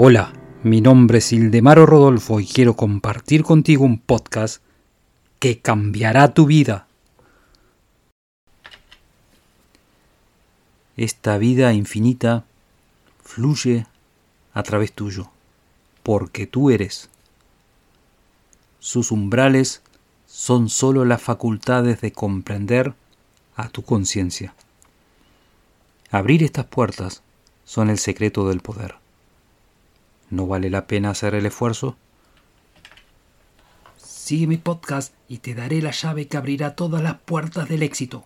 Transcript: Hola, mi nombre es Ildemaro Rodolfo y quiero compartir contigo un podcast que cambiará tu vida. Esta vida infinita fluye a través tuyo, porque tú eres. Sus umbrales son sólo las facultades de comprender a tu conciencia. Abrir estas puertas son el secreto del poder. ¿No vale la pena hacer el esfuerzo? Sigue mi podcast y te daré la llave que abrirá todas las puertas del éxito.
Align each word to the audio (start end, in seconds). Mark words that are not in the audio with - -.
Hola, 0.00 0.32
mi 0.62 0.80
nombre 0.80 1.18
es 1.18 1.32
Ildemaro 1.32 1.84
Rodolfo 1.84 2.38
y 2.38 2.46
quiero 2.46 2.76
compartir 2.76 3.42
contigo 3.42 3.84
un 3.84 3.98
podcast 3.98 4.62
que 5.40 5.58
cambiará 5.58 6.34
tu 6.34 6.46
vida. 6.46 6.86
Esta 10.96 11.36
vida 11.36 11.72
infinita 11.72 12.44
fluye 13.24 13.88
a 14.54 14.62
través 14.62 14.92
tuyo, 14.92 15.32
porque 16.04 16.46
tú 16.46 16.70
eres. 16.70 17.10
Sus 18.78 19.10
umbrales 19.10 19.82
son 20.28 20.68
sólo 20.68 21.06
las 21.06 21.22
facultades 21.22 22.00
de 22.00 22.12
comprender 22.12 22.94
a 23.56 23.68
tu 23.68 23.82
conciencia. 23.82 24.54
Abrir 26.12 26.44
estas 26.44 26.66
puertas 26.66 27.24
son 27.64 27.90
el 27.90 27.98
secreto 27.98 28.48
del 28.48 28.60
poder. 28.60 29.07
¿No 30.30 30.46
vale 30.46 30.70
la 30.70 30.86
pena 30.86 31.10
hacer 31.10 31.34
el 31.34 31.46
esfuerzo? 31.46 31.96
Sigue 33.96 34.46
mi 34.46 34.58
podcast 34.58 35.14
y 35.26 35.38
te 35.38 35.54
daré 35.54 35.80
la 35.80 35.90
llave 35.90 36.28
que 36.28 36.36
abrirá 36.36 36.74
todas 36.74 37.02
las 37.02 37.14
puertas 37.18 37.68
del 37.68 37.82
éxito. 37.82 38.24